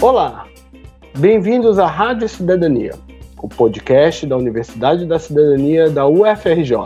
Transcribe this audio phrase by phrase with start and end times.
[0.00, 0.46] Olá,
[1.18, 2.94] bem-vindos à Rádio Cidadania,
[3.42, 6.76] o podcast da Universidade da Cidadania da UFRJ,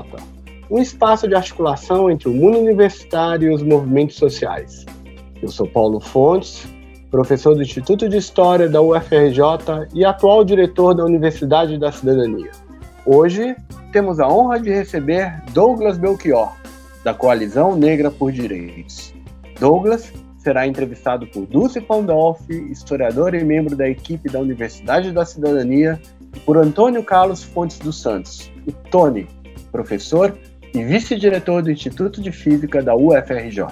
[0.71, 4.87] um espaço de articulação entre o mundo universitário e os movimentos sociais.
[5.43, 6.67] Eu sou Paulo Fontes,
[7.11, 12.51] professor do Instituto de História da UFRJ e atual diretor da Universidade da Cidadania.
[13.05, 13.55] Hoje
[13.93, 16.51] temos a honra de receber Douglas Belchior,
[17.05, 19.13] da Coalizão Negra por Direitos.
[19.61, 20.11] Douglas
[20.43, 26.03] será entrevistado por Dulce Pandolfi, historiador e membro da equipe da Universidade da Cidadania,
[26.35, 29.29] e por Antônio Carlos Fontes dos Santos, o Tony,
[29.71, 30.37] professor
[30.75, 33.69] e vice-diretor do Instituto de Física da UFRJ.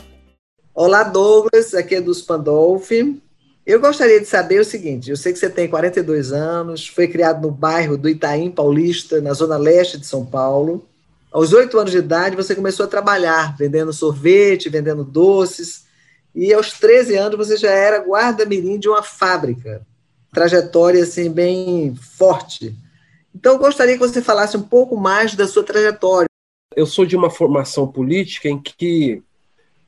[0.72, 3.20] Olá, Douglas, aqui é Dulce Pandolfi.
[3.66, 7.42] Eu gostaria de saber o seguinte: eu sei que você tem 42 anos, foi criado
[7.42, 10.86] no bairro do Itaim Paulista, na zona leste de São Paulo.
[11.32, 15.89] Aos oito anos de idade, você começou a trabalhar vendendo sorvete, vendendo doces
[16.34, 19.86] e aos 13 anos você já era guarda-mirim de uma fábrica.
[20.32, 22.74] Trajetória assim bem forte.
[23.34, 26.28] Então eu gostaria que você falasse um pouco mais da sua trajetória.
[26.74, 29.22] Eu sou de uma formação política em que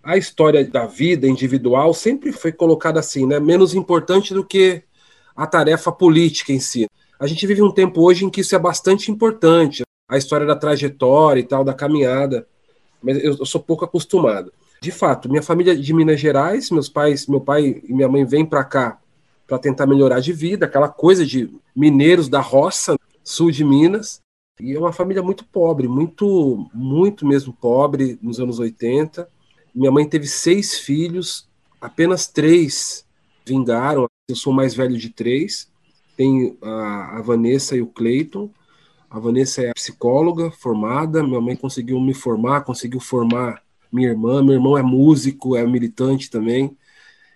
[0.03, 4.83] a história da vida individual sempre foi colocada assim, né, menos importante do que
[5.37, 6.89] a tarefa política em si.
[7.21, 10.57] A gente vive um tempo hoje em que isso é bastante importante, a história da
[10.57, 12.49] trajetória e tal, da caminhada,
[13.01, 14.53] mas eu, eu sou pouco acostumado
[14.83, 18.25] de fato, minha família é de Minas Gerais, meus pais, meu pai e minha mãe
[18.25, 18.99] vêm para cá
[19.47, 24.21] para tentar melhorar de vida, aquela coisa de mineiros da roça, sul de Minas.
[24.61, 29.29] E é uma família muito pobre, muito, muito mesmo pobre, nos anos 80.
[29.73, 31.49] Minha mãe teve seis filhos,
[31.81, 33.07] apenas três
[33.47, 34.09] vingaram.
[34.29, 35.71] Eu sou o mais velho de três.
[36.17, 38.51] Tem a, a Vanessa e o Cleiton.
[39.09, 41.23] A Vanessa é psicóloga formada.
[41.23, 43.63] Minha mãe conseguiu me formar, conseguiu formar
[43.93, 46.77] minha irmã, meu irmão é músico, é militante também.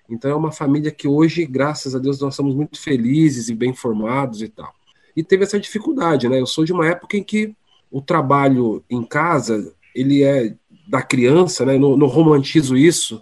[0.08, 3.74] Então é uma família que hoje, graças a Deus, nós somos muito felizes e bem
[3.74, 4.72] formados e tal.
[5.16, 6.40] E teve essa dificuldade, né?
[6.40, 7.54] Eu sou de uma época em que
[7.90, 10.54] o trabalho em casa, ele é
[10.86, 11.74] da criança, né?
[11.74, 13.20] Eu não, não romantizo isso.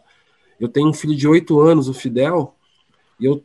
[0.61, 2.55] Eu tenho um filho de oito anos, o Fidel,
[3.19, 3.43] e eu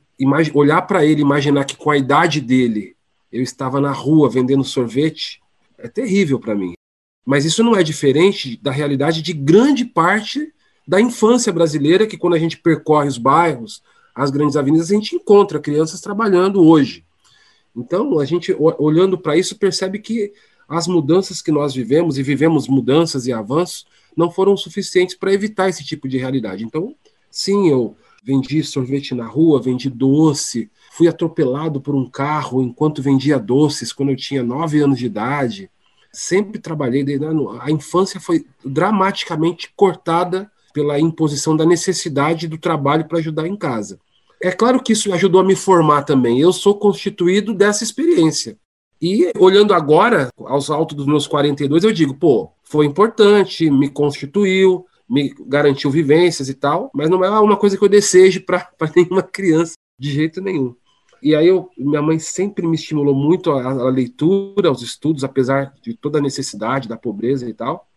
[0.54, 2.96] olhar para ele, imaginar que com a idade dele
[3.32, 5.42] eu estava na rua vendendo sorvete,
[5.78, 6.74] é terrível para mim.
[7.30, 10.52] Mas isso não é diferente da realidade de grande parte
[10.88, 13.84] da infância brasileira, que quando a gente percorre os bairros,
[14.16, 17.06] as grandes avenidas, a gente encontra crianças trabalhando hoje.
[17.78, 20.34] Então, a gente, olhando para isso, percebe que
[20.68, 23.86] as mudanças que nós vivemos, e vivemos mudanças e avanços,
[24.18, 26.64] não foram suficientes para evitar esse tipo de realidade.
[26.64, 26.96] Então,
[27.30, 33.38] sim, eu vendi sorvete na rua, vendi doce, fui atropelado por um carro enquanto vendia
[33.38, 35.70] doces quando eu tinha nove anos de idade
[36.12, 37.06] sempre trabalhei,
[37.62, 44.00] a infância foi dramaticamente cortada pela imposição da necessidade do trabalho para ajudar em casa.
[44.42, 46.40] É claro que isso ajudou a me formar também.
[46.40, 48.58] Eu sou constituído dessa experiência.
[49.02, 54.86] E olhando agora, aos altos dos meus 42, eu digo, pô, foi importante, me constituiu,
[55.10, 59.24] me garantiu vivências e tal, mas não é uma coisa que eu desejo para nenhuma
[59.24, 60.76] criança, de jeito nenhum.
[61.22, 65.74] E aí eu, minha mãe sempre me estimulou muito a, a, leitura, aos estudos, apesar
[65.82, 67.88] de toda a necessidade da pobreza e tal.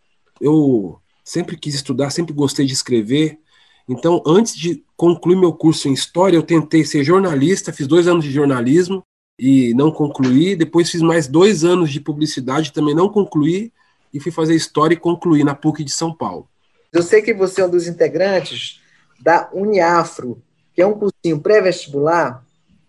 [0.41, 3.39] Eu sempre quis estudar, sempre gostei de escrever.
[3.87, 8.25] Então, antes de concluir meu curso em história, eu tentei ser jornalista, fiz dois anos
[8.25, 9.03] de jornalismo
[9.39, 10.55] e não concluí.
[10.55, 13.71] Depois fiz mais dois anos de publicidade, também não concluí.
[14.13, 16.47] E fui fazer história e concluí na PUC de São Paulo.
[16.91, 18.79] Eu sei que você é um dos integrantes
[19.19, 20.43] da Uniafro,
[20.75, 22.43] que é um cursinho pré-vestibular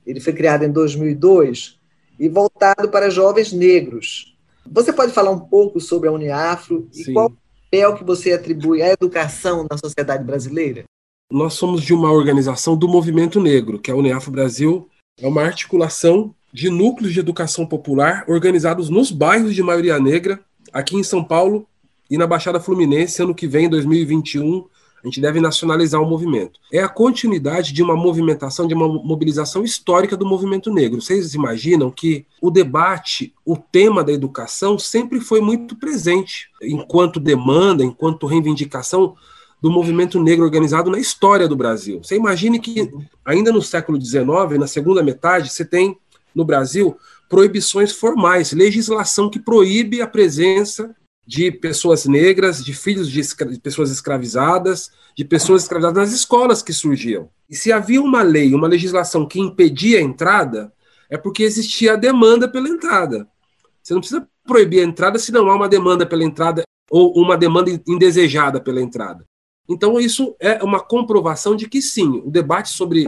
[0.07, 1.79] ele foi criado em 2002
[2.19, 4.37] e voltado para jovens negros.
[4.67, 7.13] Você pode falar um pouco sobre a Uniafro e Sim.
[7.13, 10.85] qual o papel que você atribui à educação na sociedade brasileira?
[11.31, 14.89] Nós somos de uma organização do movimento negro, que é a Uniafro Brasil,
[15.19, 20.41] é uma articulação de núcleos de educação popular organizados nos bairros de maioria negra,
[20.73, 21.67] aqui em São Paulo
[22.09, 24.67] e na Baixada Fluminense, ano que vem, 2021,
[25.05, 26.59] a gente deve nacionalizar o movimento.
[26.73, 31.03] É a continuidade de uma movimentação, de uma mobilização histórica do movimento negro.
[31.03, 37.85] Vocês imaginam que o debate, o tema da educação sempre foi muito presente, enquanto demanda,
[37.85, 39.15] enquanto reivindicação
[39.61, 42.03] do movimento negro organizado na história do Brasil.
[42.03, 42.91] Você imagine que
[43.23, 45.99] ainda no século XIX, na segunda metade, você tem
[46.35, 46.97] no Brasil
[47.29, 50.95] proibições formais, legislação que proíbe a presença
[51.27, 56.73] de pessoas negras, de filhos de, de, pessoas escravizadas, de pessoas escravizadas nas escolas que
[56.73, 57.31] surgiam.
[57.49, 60.73] E se havia uma lei, uma legislação que impedia a entrada,
[61.09, 63.27] é porque existia a demanda pela entrada.
[63.83, 67.37] Você não precisa proibir a entrada se não há uma demanda pela entrada ou uma
[67.37, 69.25] demanda indesejada pela entrada.
[69.69, 73.07] Então, isso é uma comprovação de que sim, o debate sobre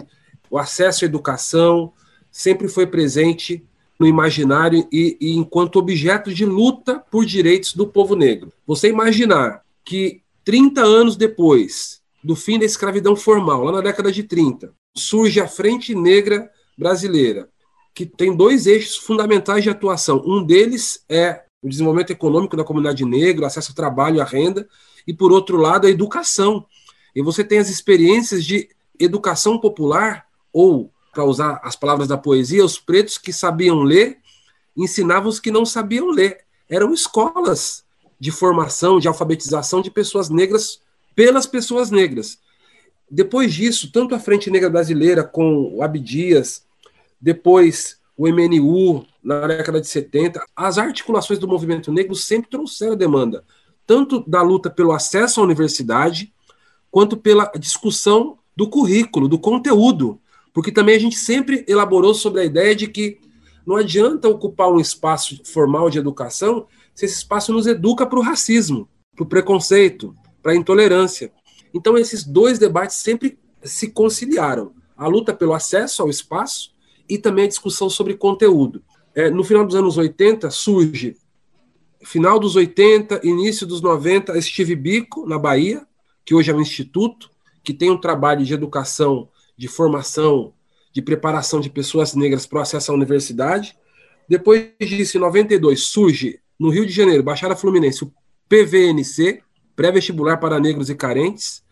[0.51, 1.93] o acesso à educação
[2.31, 3.67] sempre foi presente
[3.98, 8.52] no imaginário e, e enquanto objeto de luta por direitos do povo negro.
[8.66, 14.22] Você imaginar que 30 anos depois do fim da escravidão formal, lá na década de
[14.22, 17.48] 30, surge a Frente Negra Brasileira,
[17.94, 20.22] que tem dois eixos fundamentais de atuação.
[20.26, 24.69] Um deles é o desenvolvimento econômico da comunidade negra, acesso ao trabalho à renda,
[25.06, 26.66] e por outro lado, a educação.
[27.14, 32.63] E você tem as experiências de educação popular, ou, para usar as palavras da poesia,
[32.63, 34.19] os pretos que sabiam ler
[34.77, 36.41] ensinavam os que não sabiam ler.
[36.69, 37.83] Eram escolas
[38.21, 40.83] de formação, de alfabetização de pessoas negras
[41.15, 42.39] pelas pessoas negras.
[43.11, 46.67] Depois disso, tanto a Frente Negra Brasileira com o Abdias,
[47.19, 53.43] depois o MNU na década de 70, as articulações do movimento negro sempre trouxeram demanda,
[53.87, 56.31] tanto da luta pelo acesso à universidade,
[56.91, 60.21] quanto pela discussão do currículo, do conteúdo,
[60.56, 63.20] porque também a gente sempre elaborou sobre a ideia de que
[63.67, 68.23] não adianta ocupar um espaço formal de educação se esse espaço nos educa para o
[68.23, 71.31] racismo, para o preconceito, para a intolerância.
[71.75, 76.73] Então, esses dois debates sempre se conciliaram: a luta pelo acesso ao espaço
[77.06, 78.82] e também a discussão sobre conteúdo.
[79.14, 81.19] É, no final dos anos 80, surge,
[82.03, 85.87] final dos 80, início dos 90, Steve Bico, na Bahia,
[86.25, 87.29] que hoje é um instituto,
[87.62, 90.53] que tem um trabalho de educação, de formação,
[90.93, 93.76] de preparação de pessoas negras para o acesso à universidade.
[94.29, 98.12] Depois disso, em 92, surge, no Rio de Janeiro, Baixada Fluminense, o
[98.49, 99.43] PVNC,
[99.75, 101.62] Pré-Vestibular para Negros e Carentes.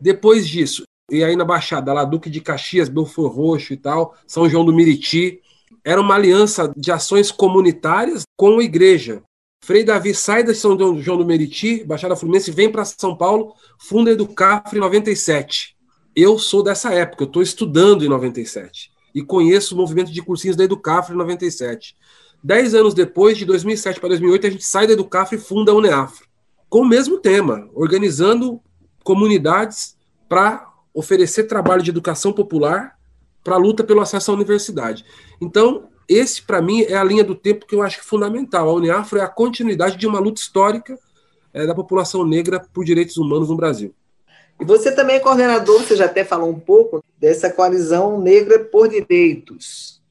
[0.00, 4.48] Depois disso, e aí na Baixada, lá Duque de Caxias, Belfor Roxo e tal, São
[4.48, 5.40] João do Miriti.
[5.84, 9.22] Era uma aliança de ações comunitárias com a igreja.
[9.64, 14.10] Frei Davi sai de São João do Meriti, Baixada Fluminense, vem para São Paulo, funda
[14.10, 15.73] Educafre em 97.
[16.16, 20.56] Eu sou dessa época, eu estou estudando em 97 e conheço o movimento de cursinhos
[20.56, 21.96] da Educafre em 97.
[22.42, 25.74] Dez anos depois, de 2007 para 2008, a gente sai da Educafre e funda a
[25.74, 26.26] Uneafre,
[26.68, 28.60] com o mesmo tema, organizando
[29.02, 29.96] comunidades
[30.28, 32.96] para oferecer trabalho de educação popular
[33.42, 35.04] para a luta pelo acesso à universidade.
[35.40, 38.68] Então, esse, para mim, é a linha do tempo que eu acho fundamental.
[38.68, 40.98] A Uniafro é a continuidade de uma luta histórica
[41.52, 43.94] é, da população negra por direitos humanos no Brasil.
[44.60, 48.88] E você também é coordenador, você já até falou um pouco, dessa coalizão negra por
[48.88, 50.02] direitos.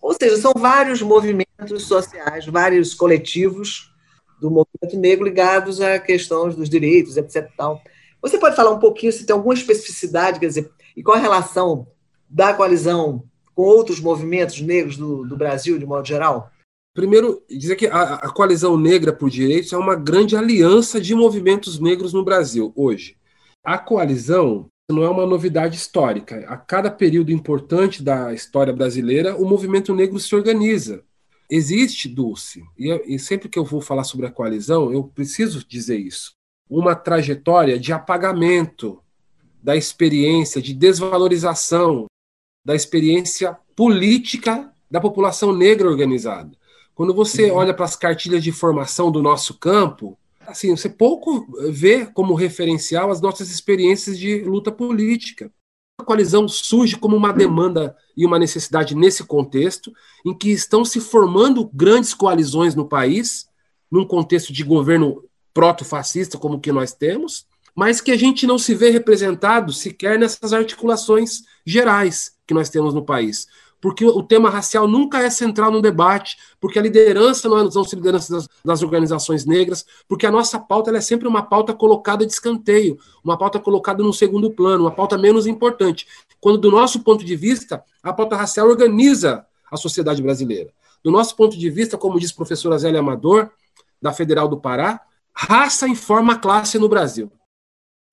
[0.00, 3.92] Ou seja, são vários movimentos sociais, vários coletivos
[4.40, 7.50] do movimento negro ligados a questões dos direitos, etc.
[7.56, 7.82] Tal.
[8.22, 11.86] Você pode falar um pouquinho se tem alguma especificidade, quer dizer, e qual a relação
[12.28, 16.50] da coalizão com outros movimentos negros do, do Brasil, de modo geral?
[16.94, 21.78] Primeiro, dizer que a, a, Coalizão Negra por Direitos é uma grande aliança de movimentos
[21.78, 23.16] negros no Brasil hoje.
[23.64, 26.44] A coalizão não é uma novidade histórica.
[26.48, 31.04] A cada período importante da história brasileira, o movimento negro se organiza.
[31.48, 36.32] Existe, Dulce, e, sempre que eu vou falar sobre a coalizão, eu preciso dizer isso
[36.70, 39.02] uma trajetória de apagamento
[39.60, 42.06] da experiência, de desvalorização
[42.64, 46.56] da experiência política da população negra organizada.
[46.94, 47.56] Quando você uhum.
[47.56, 50.16] olha para as cartilhas de formação do nosso campo,
[50.50, 55.50] assim, você pouco vê como referencial as nossas experiências de luta política.
[55.98, 59.92] A coalizão surge como uma demanda e uma necessidade nesse contexto,
[60.24, 63.46] em que estão se formando grandes coalizões no país,
[63.90, 68.58] num contexto de governo proto-fascista como o que nós temos, mas que a gente não
[68.58, 73.46] se vê representado sequer nessas articulações gerais que nós temos no país.
[73.80, 77.82] Porque o tema racial nunca é central no debate, porque a liderança não é são
[77.92, 82.32] lideranças das, das, organizações negras, porque a nossa pauta é sempre uma pauta colocada de
[82.32, 86.06] escanteio, uma pauta colocada no segundo plano, uma pauta menos importante.
[86.40, 90.70] Quando, do nosso ponto de vista, a pauta racial organiza a sociedade brasileira.
[91.02, 93.50] Do nosso ponto de vista, como diz a professora Zélia Amador,
[94.00, 95.00] da Federal do Pará,
[95.32, 97.32] Raça informa a classe no Brasil.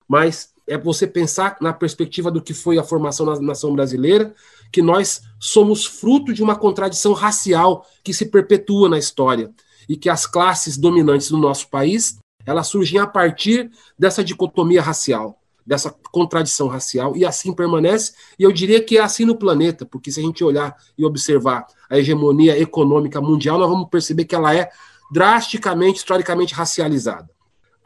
[0.08, 4.34] Mas é você pensar na perspectiva do que foi a formação da nação brasileira,
[4.70, 9.50] que nós somos fruto de uma contradição racial que se perpetua na história
[9.88, 15.40] e que as classes dominantes do nosso país, elas surgem a partir dessa dicotomia racial,
[15.66, 20.12] dessa contradição racial e assim permanece, e eu diria que é assim no planeta, porque
[20.12, 24.54] se a gente olhar e observar a hegemonia econômica mundial, nós vamos perceber que ela
[24.54, 24.70] é
[25.10, 27.28] drasticamente, historicamente racializada.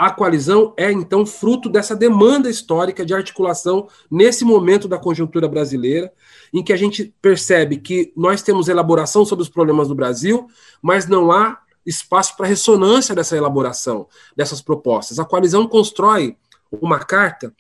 [0.03, 6.13] A coalizão é, então, fruto dessa demanda histórica de articulação nesse momento da conjuntura brasileira,
[6.53, 10.49] em que a gente percebe que nós temos elaboração sobre os problemas do Brasil,
[10.83, 11.57] mas não há
[11.87, 15.21] espaço para ressonância dessa elaboração, dessas propostas.
[15.21, 16.37] A coalizão constrói
[16.73, 17.55] uma carta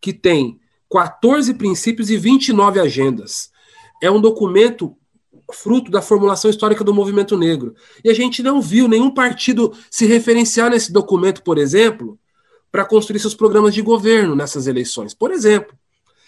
[0.00, 0.58] que tem
[0.90, 3.52] 14 princípios e 29 agendas.
[4.00, 4.96] é um documento
[5.52, 7.74] fruto da formulação histórica do movimento negro.
[8.04, 12.18] E a gente não viu nenhum partido se referenciar nesse documento, por exemplo,
[12.70, 15.76] para construir seus programas de governo nessas eleições, por exemplo.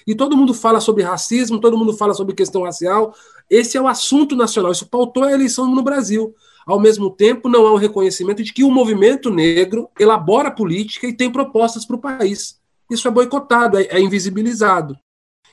[0.07, 3.15] E todo mundo fala sobre racismo, todo mundo fala sobre questão racial.
[3.49, 6.35] Esse é o assunto nacional, isso pautou a eleição no Brasil.
[6.67, 11.13] Ao mesmo tempo, não há um reconhecimento de que o movimento negro elabora política e
[11.13, 12.61] tem propostas para o país.
[12.91, 14.97] Isso é boicotado, é, é invisibilizado.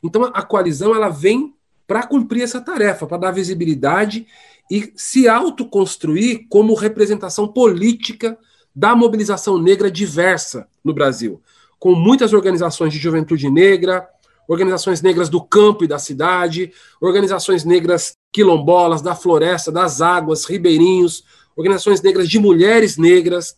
[0.03, 1.53] Então, a coalizão ela vem
[1.91, 4.25] para cumprir essa tarefa, para dar visibilidade
[4.71, 8.37] e se autoconstruir como representação política
[8.73, 11.41] da mobilização negra diversa no Brasil,
[11.77, 14.07] com muitas organizações de juventude negra,
[14.47, 16.71] organizações negras do campo e da cidade,
[17.01, 21.25] organizações negras quilombolas, da floresta, das águas, ribeirinhos,
[21.57, 23.57] organizações negras de mulheres negras,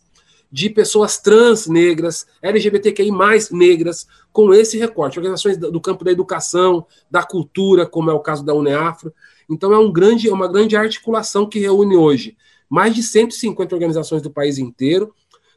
[0.54, 5.18] de pessoas trans negras, LGBTQI mais negras, com esse recorte.
[5.18, 9.12] Organizações do campo da educação, da cultura, como é o caso da UNEAFRO.
[9.50, 12.36] Então é um grande, é uma grande articulação que reúne hoje
[12.70, 15.12] mais de 150 organizações do país inteiro.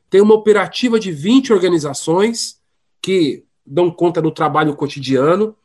[0.09, 2.59] Tem uma operativa de 20 organizações
[2.99, 5.55] que dão conta do trabalho cotidiano.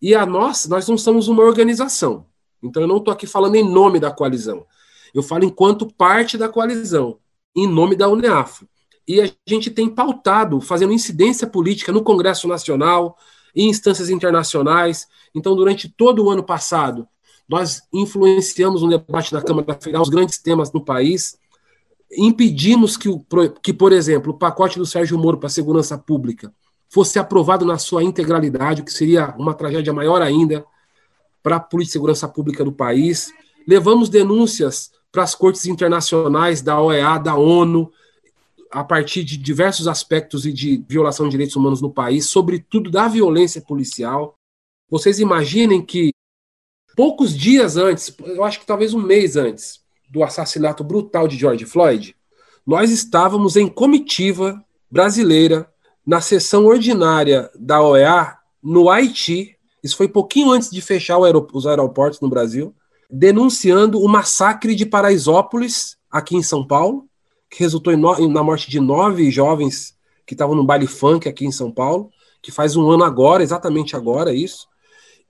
[0.00, 2.24] E a nós, nós não somos uma organização.
[2.62, 4.64] Então eu não estou aqui falando em nome da coalizão.
[5.12, 7.18] Eu falo enquanto parte da coalizão
[7.54, 8.66] em nome da UNEAF.
[9.06, 13.16] E a gente tem pautado, fazendo incidência política no Congresso Nacional,
[13.54, 15.08] em instâncias internacionais.
[15.34, 17.08] Então, durante todo o ano passado,
[17.48, 21.36] nós influenciamos no debate da Câmara Federal os grandes temas do país,
[22.12, 23.24] impedimos que, o,
[23.62, 26.52] que, por exemplo, o pacote do Sérgio Moro para a segurança pública
[26.88, 30.64] fosse aprovado na sua integralidade, o que seria uma tragédia maior ainda
[31.42, 33.32] para a política de segurança pública do país.
[33.66, 37.92] Levamos denúncias para as cortes internacionais da OEA, da ONU,
[38.70, 43.08] a partir de diversos aspectos e de violação de direitos humanos no país, sobretudo da
[43.08, 44.36] violência policial.
[44.88, 46.10] Vocês imaginem que
[46.94, 51.64] poucos dias antes, eu acho que talvez um mês antes do assassinato brutal de George
[51.64, 52.16] Floyd,
[52.64, 55.68] nós estávamos em comitiva brasileira
[56.06, 59.56] na sessão ordinária da OEA no Haiti.
[59.82, 62.74] Isso foi pouquinho antes de fechar os aeroportos no Brasil
[63.10, 67.06] denunciando o massacre de Paraisópolis, aqui em São Paulo,
[67.48, 71.50] que resultou no, na morte de nove jovens que estavam no baile funk aqui em
[71.50, 74.68] São Paulo, que faz um ano agora, exatamente agora, isso.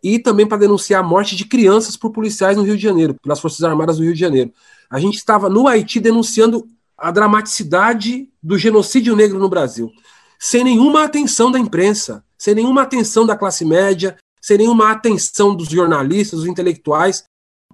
[0.02, 3.40] E também para denunciar a morte de crianças por policiais no Rio de Janeiro, pelas
[3.40, 4.52] Forças Armadas do Rio de Janeiro.
[4.90, 9.90] A gente estava no Haiti denunciando a dramaticidade do genocídio negro no Brasil,
[10.38, 15.68] sem nenhuma atenção da imprensa, sem nenhuma atenção da classe média, sem nenhuma atenção dos
[15.68, 17.24] jornalistas, dos intelectuais,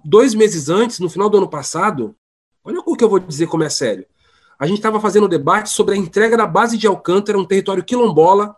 [0.07, 2.15] dois meses antes, no final do ano passado,
[2.63, 4.05] olha o que eu vou dizer como é sério.
[4.57, 7.83] A gente estava fazendo um debate sobre a entrega da base de Alcântara, um território
[7.83, 8.55] quilombola,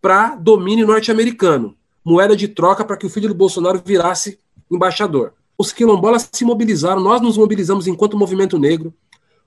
[0.00, 4.38] para domínio norte-americano, moeda de troca para que o filho do Bolsonaro virasse
[4.70, 5.34] embaixador.
[5.58, 8.94] Os quilombolas se mobilizaram, nós nos mobilizamos enquanto movimento negro,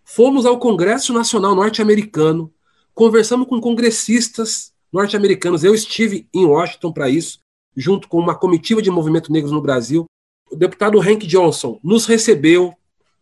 [0.06, 2.54] fomos ao Congresso Nacional Norte-Americano,
[2.94, 5.64] conversamos com congressistas norte-americanos.
[5.64, 7.40] Eu estive em Washington para isso,
[7.76, 10.06] junto com uma comitiva de movimento negro no Brasil
[10.54, 12.74] o deputado Hank Johnson nos recebeu,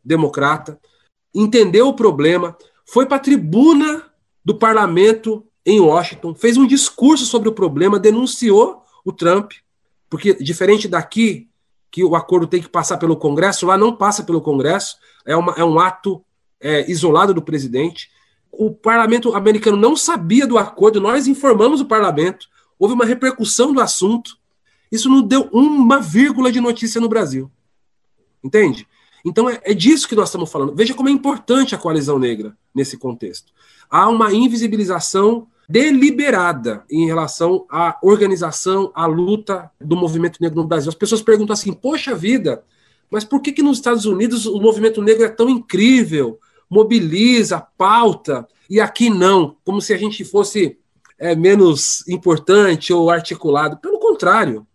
[0.03, 0.79] democrata,
[1.33, 4.03] entendeu o problema, foi para a tribuna
[4.43, 9.53] do parlamento em Washington, fez um discurso sobre o problema, denunciou o Trump,
[10.09, 11.47] porque diferente daqui,
[11.89, 15.53] que o acordo tem que passar pelo Congresso, lá não passa pelo Congresso, é, uma,
[15.53, 16.23] é um ato
[16.59, 18.09] é, isolado do presidente.
[18.51, 22.47] O parlamento americano não sabia do acordo, nós informamos o parlamento,
[22.77, 24.37] houve uma repercussão do assunto,
[24.91, 27.49] isso não deu uma vírgula de notícia no Brasil.
[28.43, 28.87] Entende?
[29.23, 30.75] Então é, é, disso que nós estamos falando.
[30.75, 33.53] Veja como é importante a coalizão negra nesse contexto.
[33.89, 40.89] Há uma invisibilização deliberada em relação à organização, à luta do movimento negro no Brasil.
[40.89, 42.63] As pessoas perguntam assim: poxa vida,
[43.09, 48.47] mas por que, que nos Estados Unidos o movimento negro é tão incrível, mobiliza, pauta,
[48.69, 49.55] e aqui não?
[49.63, 50.77] Como se a gente fosse
[51.21, 53.77] é, menos importante ou articulado.
[53.77, 54.65] Pelo contrário,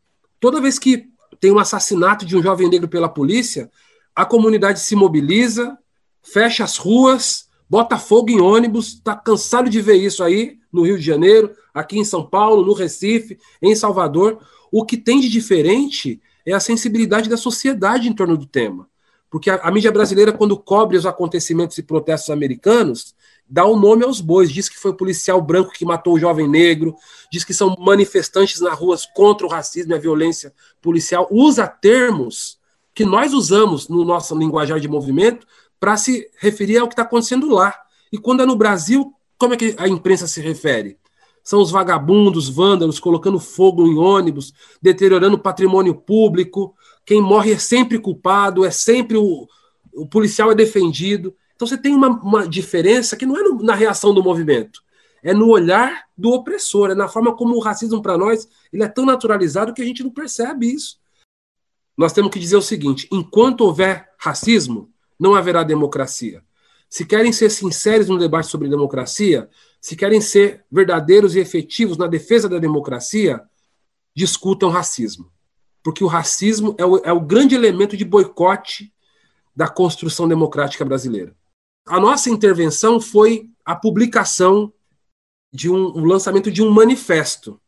[0.46, 1.08] Toda vez que
[1.40, 3.68] tem um assassinato de um jovem negro pela polícia,
[4.14, 5.76] a comunidade se mobiliza,
[6.22, 10.98] fecha as ruas, bota fogo em ônibus, está cansado de ver isso aí no Rio
[10.98, 14.38] de Janeiro, aqui em São Paulo, no Recife, em Salvador.
[14.70, 18.88] O que tem de diferente é a sensibilidade da sociedade em torno do tema.
[19.30, 23.14] Porque a, a mídia brasileira, quando cobre os acontecimentos e protestos americanos,
[23.48, 26.18] dá o um nome aos bois, diz que foi o policial branco que matou o
[26.18, 26.96] jovem negro,
[27.30, 32.58] diz que são manifestantes nas ruas contra o racismo e a violência policial, usa termos
[32.94, 35.46] que nós usamos no nosso linguajar de movimento
[35.78, 37.74] para se referir ao que está acontecendo lá.
[38.10, 40.96] E quando é no Brasil, como é que a imprensa se refere?
[41.44, 46.74] São os vagabundos, vândalos, colocando fogo em ônibus, deteriorando patrimônio público.
[47.06, 49.48] Quem morre é sempre culpado, é sempre o,
[49.94, 51.34] o policial é defendido.
[51.54, 54.82] Então você tem uma, uma diferença que não é no, na reação do movimento,
[55.22, 58.88] é no olhar do opressor, é na forma como o racismo para nós ele é
[58.88, 60.98] tão naturalizado que a gente não percebe isso.
[61.96, 66.42] Nós temos que dizer o seguinte: enquanto houver racismo, não haverá democracia.
[66.90, 69.48] Se querem ser sinceros no debate sobre democracia,
[69.80, 73.40] se querem ser verdadeiros e efetivos na defesa da democracia,
[74.14, 75.30] discutam racismo.
[75.86, 78.92] Porque o racismo é o, é o grande elemento de boicote
[79.54, 81.32] da construção democrática brasileira.
[81.86, 84.72] A nossa intervenção foi a publicação
[85.52, 87.60] de um, o lançamento de um manifesto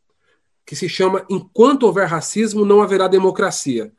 [0.66, 3.92] que se chama Enquanto houver racismo, não haverá democracia.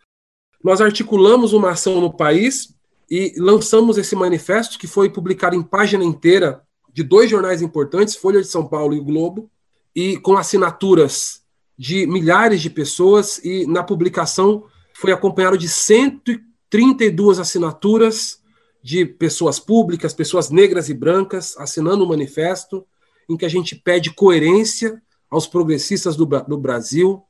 [0.61, 2.75] Nós articulamos uma ação no país
[3.09, 6.61] e lançamos esse manifesto que foi publicado em página inteira
[6.91, 9.49] de dois jornais importantes, Folha de São Paulo e o Globo,
[9.95, 11.38] e com assinaturas
[11.79, 18.41] de milhares de pessoas e na publicação foi acompanhado de 132 assinaturas
[18.83, 22.85] de pessoas públicas, pessoas negras e brancas assinando um manifesto
[23.29, 27.23] em que a gente pede coerência aos progressistas do, do Brasil,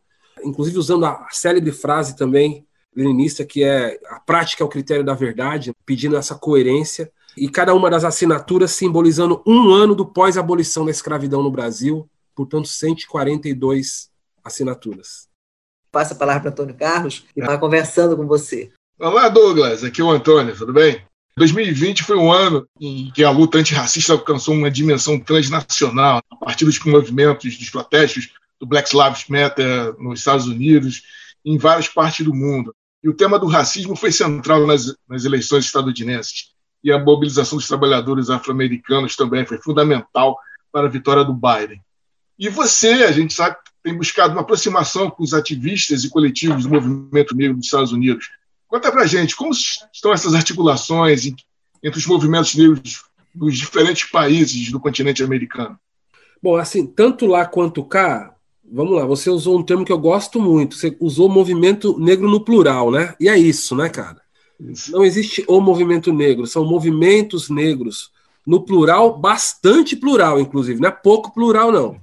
[0.44, 2.66] inclusive usando a célebre frase também
[2.96, 7.76] leninista, que é a prática é o critério da verdade, pedindo essa coerência, e cada
[7.76, 14.10] uma das assinaturas simbolizando um ano do pós-abolição da escravidão no Brasil, portanto, 142
[14.44, 15.28] assinaturas.
[15.92, 18.72] Passa a palavra para Antônio Carlos, que está conversando com você.
[19.00, 21.02] Olá, Douglas, aqui é o Antônio, tudo bem?
[21.38, 26.66] 2020 foi um ano em que a luta antirracista alcançou uma dimensão transnacional, a partir
[26.66, 28.30] dos movimentos, dos protestos
[28.60, 31.02] do Black Lives Matter nos Estados Unidos,
[31.46, 32.76] em várias partes do mundo.
[33.02, 36.50] E o tema do racismo foi central nas, nas eleições estadunidenses.
[36.84, 40.38] E a mobilização dos trabalhadores afro-americanos também foi fundamental
[40.72, 41.82] para a vitória do Biden.
[42.38, 43.58] E você, a gente sabe,
[43.90, 48.30] tem buscado uma aproximação com os ativistas e coletivos do movimento negro dos Estados Unidos.
[48.68, 54.80] Conta para gente como estão essas articulações entre os movimentos negros dos diferentes países do
[54.80, 55.78] continente americano.
[56.42, 58.36] Bom, assim, tanto lá quanto cá,
[58.72, 62.42] vamos lá, você usou um termo que eu gosto muito, você usou movimento negro no
[62.42, 63.16] plural, né?
[63.20, 64.22] E é isso, né, cara?
[64.60, 64.92] Isso.
[64.92, 68.12] Não existe o movimento negro, são movimentos negros
[68.46, 72.00] no plural, bastante plural, inclusive, não é pouco plural, não.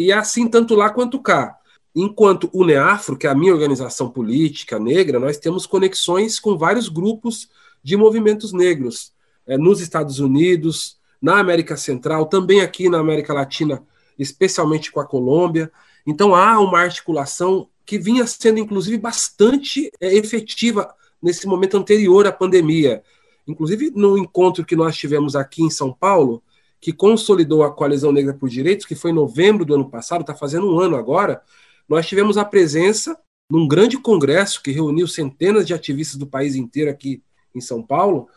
[0.00, 1.58] E é assim tanto lá quanto cá.
[1.94, 6.88] Enquanto o NEAFRO, que é a minha organização política negra, nós temos conexões com vários
[6.88, 7.50] grupos
[7.82, 9.12] de movimentos negros
[9.46, 13.82] é, nos Estados Unidos, na América Central, também aqui na América Latina,
[14.18, 15.70] especialmente com a Colômbia.
[16.06, 22.32] Então há uma articulação que vinha sendo, inclusive, bastante é, efetiva nesse momento anterior à
[22.32, 23.02] pandemia.
[23.46, 26.42] Inclusive, no encontro que nós tivemos aqui em São Paulo,
[26.80, 30.34] que consolidou a Coalizão Negra por Direitos, que foi em novembro do ano passado, está
[30.34, 31.42] fazendo um ano agora,
[31.88, 33.18] nós tivemos a presença
[33.50, 37.22] num grande congresso que reuniu centenas de ativistas do país inteiro aqui
[37.54, 38.28] em São Paulo,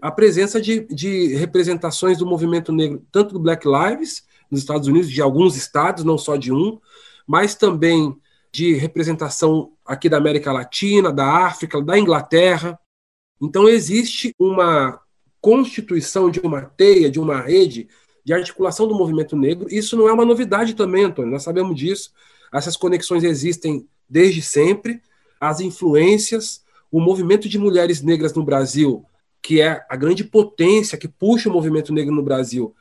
[0.00, 5.10] a presença de, de representações do movimento negro, tanto do Black Lives, nos Estados Unidos,
[5.10, 6.78] de alguns estados, não só de um,
[7.26, 8.16] mas também
[8.52, 12.78] de representação aqui da América Latina, da África, da Inglaterra.
[13.40, 15.00] Então, existe uma
[15.42, 17.88] constituição de uma teia, de uma rede
[18.24, 19.66] de articulação do movimento negro.
[19.68, 22.12] Isso não é uma novidade também, Antônio, nós sabemos disso.
[22.54, 25.02] Essas conexões existem desde sempre.
[25.40, 29.04] As influências, o movimento de mulheres negras no Brasil,
[29.42, 32.72] que é a grande potência que puxa o movimento negro no Brasil,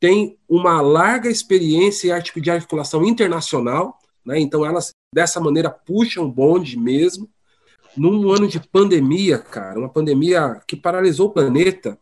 [0.00, 4.40] tem uma larga experiência de articulação internacional, né?
[4.40, 7.28] então elas dessa maneira puxam o bonde mesmo.
[7.96, 11.98] Num ano de pandemia, cara, uma pandemia que paralisou o planeta,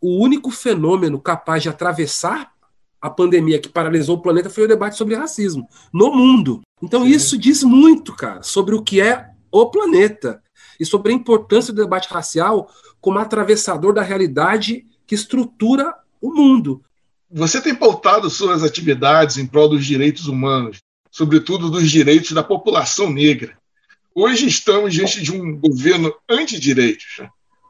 [0.00, 2.52] o único fenômeno capaz de atravessar
[3.00, 6.62] a pandemia que paralisou o planeta foi o debate sobre racismo no mundo.
[6.82, 7.10] Então Sim.
[7.10, 10.42] isso diz muito, cara, sobre o que é o planeta
[10.78, 16.82] e sobre a importância do debate racial como atravessador da realidade que estrutura o mundo.
[17.30, 20.78] Você tem pautado suas atividades em prol dos direitos humanos,
[21.10, 23.56] sobretudo dos direitos da população negra.
[24.18, 27.20] Hoje estamos diante de um governo antidireitos.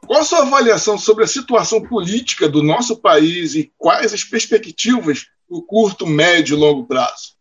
[0.07, 5.25] Qual a sua avaliação sobre a situação política do nosso país e quais as perspectivas
[5.49, 7.35] no curto, médio e longo prazo?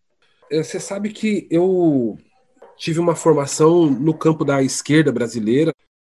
[0.51, 2.19] É, você sabe que eu
[2.77, 5.73] tive uma formação no campo da esquerda brasileira.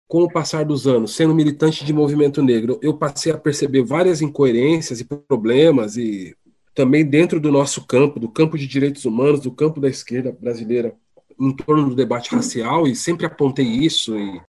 [0.07, 4.21] Com o passar dos anos, sendo militante de movimento negro, eu passei a perceber várias
[4.21, 6.33] incoerências e problemas, e
[6.73, 10.95] também dentro do nosso campo, do campo de direitos humanos, do campo da esquerda brasileira,
[11.39, 14.41] em torno do debate racial, e sempre apontei isso, e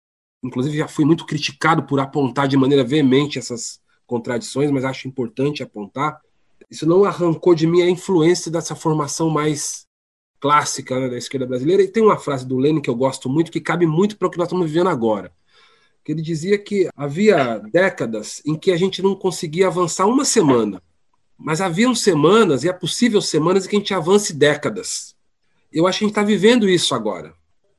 [0.46, 5.62] Inclusive, já fui muito criticado por apontar de maneira veemente essas contradições, mas acho importante
[5.62, 6.20] apontar.
[6.70, 9.86] Isso não arrancou de mim a influência dessa formação mais
[10.38, 11.82] clássica né, da esquerda brasileira.
[11.82, 14.30] E tem uma frase do Lenin que eu gosto muito, que cabe muito para o
[14.30, 15.32] que nós estamos vivendo agora.
[16.04, 20.80] Que ele dizia que havia décadas em que a gente não conseguia avançar uma semana,
[21.36, 25.15] mas haviam semanas, e é possível semanas, em que a gente avance décadas.
[25.72, 27.34] Eu acho que a gente está vivendo isso agora.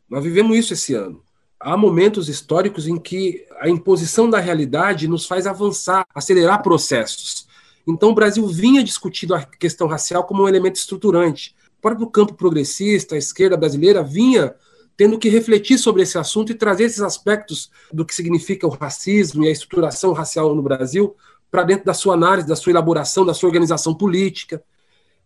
[0.09, 1.21] Nós vivemos isso esse ano.
[1.59, 7.47] Há momentos históricos em que a imposição da realidade nos faz avançar, acelerar processos.
[7.87, 11.55] Então, o Brasil vinha discutindo a questão racial como um elemento estruturante.
[11.77, 14.53] O próprio campo progressista, a esquerda brasileira, vinha
[14.97, 19.43] tendo que refletir sobre esse assunto e trazer esses aspectos do que significa o racismo
[19.43, 21.15] e a estruturação racial no Brasil
[21.51, 24.61] para dentro da sua análise, da sua elaboração, da sua organização política.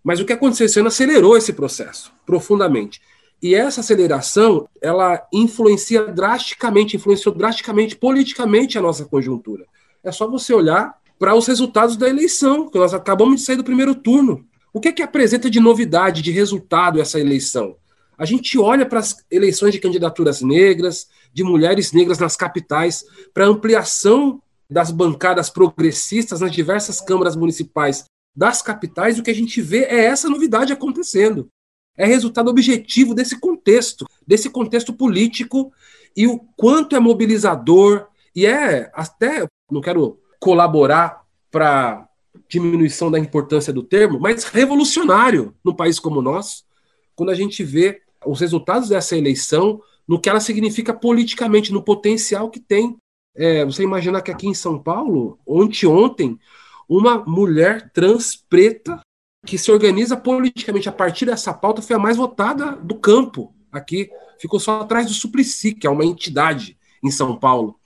[0.04, 3.02] Mas o que aconteceu esse ano acelerou esse processo profundamente.
[3.42, 9.66] E essa aceleração, ela influencia drasticamente, influenciou drasticamente politicamente a nossa conjuntura.
[10.04, 13.64] É só você olhar para os resultados da eleição, que nós acabamos de sair do
[13.64, 14.46] primeiro turno.
[14.74, 17.76] O que é que apresenta de novidade, de resultado essa eleição?
[18.18, 23.48] A gente olha para as eleições de candidaturas negras, de mulheres negras nas capitais, para
[23.48, 29.84] ampliação das bancadas progressistas nas diversas câmaras municipais das capitais, o que a gente vê
[29.84, 31.50] é essa novidade acontecendo.
[31.98, 35.72] É resultado objetivo desse contexto, desse contexto político
[36.16, 42.08] e o quanto é mobilizador e é até, não quero colaborar para
[42.48, 46.64] diminuição da importância do termo, mas revolucionário num país como o nosso,
[47.16, 52.50] quando a gente vê os resultados dessa eleição no que ela significa politicamente, no potencial
[52.50, 52.98] que tem
[53.36, 56.38] é, você imaginar que aqui em São Paulo, ontem,
[56.94, 59.00] uma mulher trans preta
[59.46, 64.10] que se organiza politicamente a partir dessa pauta foi a mais votada do campo aqui.
[64.38, 67.80] Ficou só atrás do Suplicy, que é uma entidade em São Paulo.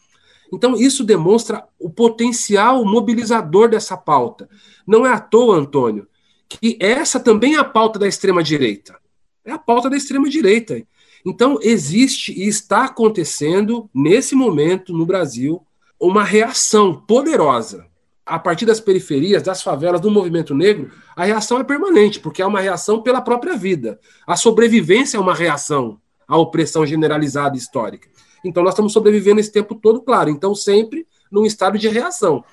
[0.51, 4.49] Então, isso demonstra o potencial mobilizador dessa pauta.
[4.87, 6.07] Não é à toa, Antônio,
[6.49, 8.99] que essa também é a pauta da extrema-direita.
[9.45, 10.81] É a pauta da extrema-direita.
[11.23, 15.63] Então, existe e está acontecendo, nesse momento, no Brasil,
[15.99, 17.85] uma reação poderosa.
[18.25, 22.45] A partir das periferias, das favelas, do movimento negro, a reação é permanente, porque é
[22.45, 23.99] uma reação pela própria vida.
[24.25, 28.09] A sobrevivência é uma reação à opressão generalizada histórica.
[28.43, 30.29] Então, nós estamos sobrevivendo esse tempo todo, claro.
[30.29, 32.43] Então, sempre num estado de reação.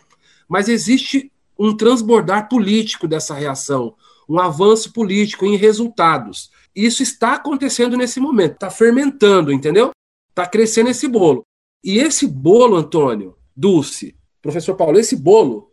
[0.46, 3.94] Mas existe um transbordar político dessa reação,
[4.28, 6.50] um avanço político em resultados.
[6.74, 9.90] Isso está acontecendo nesse momento, está fermentando, entendeu?
[10.30, 11.44] Está crescendo esse bolo.
[11.84, 15.70] E esse bolo, Antônio, Dulce, professor Paulo, esse bolo,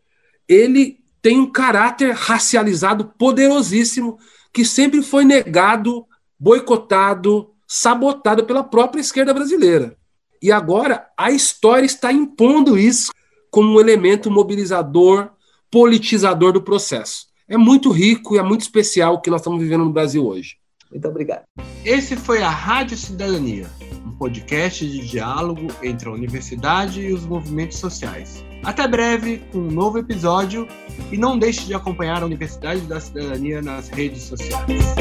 [0.47, 4.17] ele tem um caráter racializado poderosíssimo
[4.53, 6.05] que sempre foi negado,
[6.39, 9.97] boicotado, sabotado pela própria esquerda brasileira.
[10.41, 13.11] E agora a história está impondo isso
[13.51, 15.29] como um elemento mobilizador,
[15.69, 17.27] politizador do processo.
[17.47, 20.57] É muito rico e é muito especial o que nós estamos vivendo no Brasil hoje.
[20.89, 21.43] Muito obrigado.
[21.83, 23.69] Esse foi a Rádio Cidadania,
[24.05, 28.43] um podcast de diálogo entre a universidade e os movimentos sociais.
[28.63, 30.67] Até breve com um novo episódio
[31.11, 34.95] e não deixe de acompanhar a Universidade da Cidadania nas redes sociais.